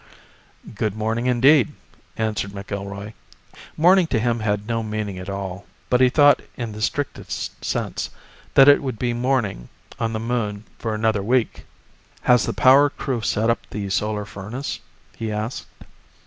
"Good 0.73 0.95
morning 0.95 1.27
indeed," 1.27 1.73
answered 2.17 2.53
McIlroy. 2.53 3.13
Morning 3.77 4.07
to 4.07 4.17
him 4.17 4.39
had 4.39 4.65
no 4.67 4.81
meaning 4.81 5.19
at 5.19 5.29
all, 5.29 5.67
but 5.91 6.01
he 6.01 6.09
thought 6.09 6.41
in 6.57 6.71
the 6.71 6.81
strictest 6.81 7.63
sense 7.63 8.09
that 8.55 8.67
it 8.67 8.81
would 8.81 8.97
be 8.97 9.13
morning 9.13 9.69
on 9.99 10.13
the 10.13 10.19
Moon 10.19 10.63
for 10.79 10.95
another 10.95 11.21
week. 11.21 11.65
"Has 12.23 12.45
the 12.47 12.51
power 12.53 12.89
crew 12.89 13.21
set 13.21 13.51
up 13.51 13.59
the 13.69 13.91
solar 13.91 14.25
furnace?" 14.25 14.79
he 15.15 15.31
asked. 15.31 15.67